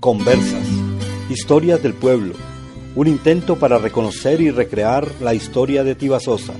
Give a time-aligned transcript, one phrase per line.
[0.00, 0.64] Conversas,
[1.28, 2.34] historias del pueblo,
[2.94, 6.52] un intento para reconocer y recrear la historia de Tibasosa.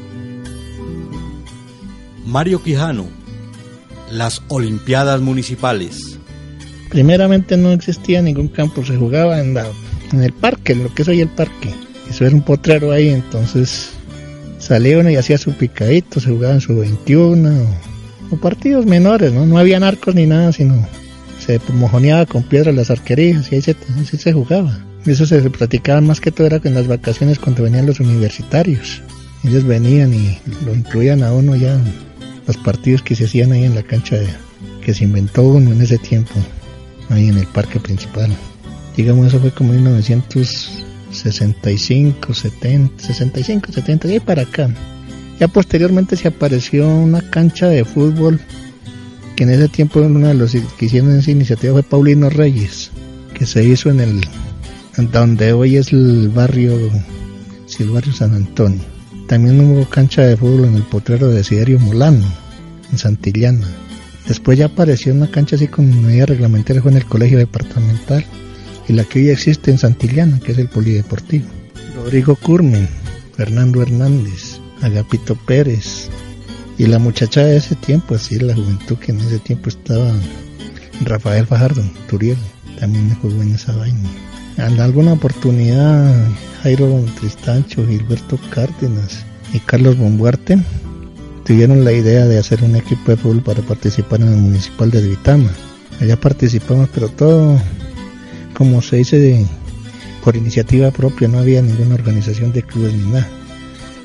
[2.26, 3.06] Mario Quijano,
[4.10, 6.18] las Olimpiadas Municipales.
[6.90, 11.20] Primeramente no existía ningún campo, se jugaba en, en el parque, lo que es hoy
[11.20, 11.72] el parque.
[12.10, 13.90] Eso era un potrero ahí, entonces
[14.58, 17.66] salía uno y hacía su picadito, se jugaba en su 21
[18.32, 19.46] o, partidos menores, ¿no?
[19.46, 20.86] No había arcos ni nada, sino
[21.48, 23.74] se mojoneaba con piedras las arquerías y ahí se,
[24.18, 24.84] se jugaba.
[25.06, 29.00] Eso se practicaba más que todo era en las vacaciones cuando venían los universitarios.
[29.44, 31.84] Ellos venían y lo incluían a uno ya en
[32.46, 34.28] los partidos que se hacían ahí en la cancha de,
[34.84, 36.34] que se inventó uno en ese tiempo,
[37.08, 38.30] ahí en el parque principal.
[38.94, 44.68] Digamos, eso fue como en 1965, 70, 65, 70, y para acá.
[45.40, 48.38] Ya posteriormente se apareció una cancha de fútbol
[49.38, 52.90] que en ese tiempo uno de los que hicieron esa iniciativa fue Paulino Reyes,
[53.34, 54.20] que se hizo en el
[55.12, 56.76] donde hoy es el barrio,
[57.66, 58.82] sí, el barrio San Antonio.
[59.28, 62.26] También hubo cancha de fútbol en el potrero de Siderio Molano,
[62.90, 63.68] en Santillana.
[64.26, 68.24] Después ya apareció una cancha así con medida reglamentaria fue en el colegio departamental
[68.88, 71.46] y la que hoy existe en Santillana, que es el polideportivo.
[71.94, 72.88] Rodrigo Curmen,
[73.36, 76.10] Fernando Hernández, Agapito Pérez,
[76.78, 80.12] y la muchacha de ese tiempo, así la juventud que en ese tiempo estaba,
[81.04, 82.38] Rafael Fajardo, Turiel,
[82.78, 84.08] también jugó en esa vaina.
[84.56, 86.14] En alguna oportunidad,
[86.62, 90.58] Jairo Tristancho, Gilberto Cárdenas y Carlos Bombuarte
[91.44, 95.02] tuvieron la idea de hacer un equipo de fútbol para participar en el municipal de
[95.02, 95.50] Vitama.
[96.00, 97.60] Allá participamos, pero todo,
[98.54, 99.44] como se dice,
[100.22, 103.26] por iniciativa propia, no había ninguna organización de clubes ni nada.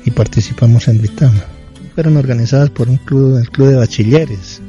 [0.04, 1.53] Y participamos en Vitama
[1.94, 4.60] fueron organizadas por un club, el club de bachilleres,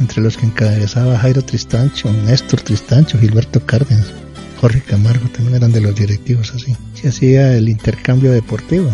[0.00, 4.12] entre los que encabezaba Jairo Tristancho, Néstor Tristancho, Gilberto Cárdenas,
[4.60, 6.76] Jorge Camargo, también eran de los directivos así.
[6.94, 8.90] Se hacía el intercambio deportivo,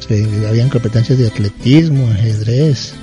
[0.00, 2.94] se, habían competencias de atletismo, ajedrez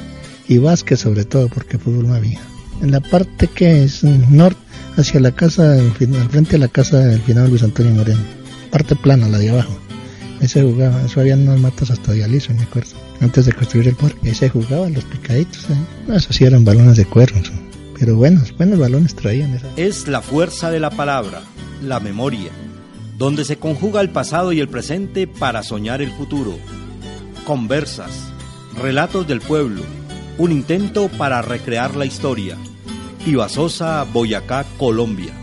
[0.48, 2.40] y básquet sobre todo, porque fútbol no había.
[2.82, 4.60] En la parte que es norte,
[4.98, 8.20] hacia la casa, al frente de la casa del final Luis Antonio Moreno,
[8.72, 9.78] parte plana, la de abajo.
[10.42, 13.96] Ahí se jugaba, eso había unas matas hasta dializo, me acuerdo antes de construir el
[13.96, 14.30] parque.
[14.30, 15.70] Ahí se jugaban los picaditos.
[15.70, 16.16] ¿eh?
[16.16, 17.52] Eso sí eran balones de cuernos.
[17.98, 19.54] Pero buenos, buenos balones traían.
[19.54, 19.68] Esa.
[19.78, 21.44] Es la fuerza de la palabra,
[21.84, 22.50] la memoria,
[23.18, 26.58] donde se conjuga el pasado y el presente para soñar el futuro.
[27.46, 28.12] Conversas,
[28.82, 29.84] relatos del pueblo,
[30.40, 32.58] un intento para recrear la historia.
[33.28, 35.34] Ibasosa, Boyacá, Colombia.